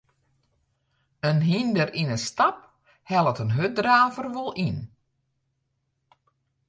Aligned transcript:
In 1.29 1.39
hynder 1.49 1.89
yn 2.01 2.13
'e 2.13 2.19
stap 2.27 2.57
hellet 3.09 3.41
in 3.43 3.55
hurddraver 3.55 4.27
wol 4.35 4.51
yn. 4.67 4.79